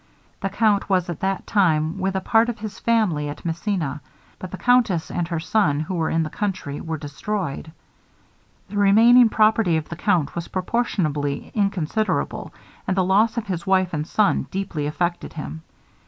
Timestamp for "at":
1.11-1.19, 3.29-3.45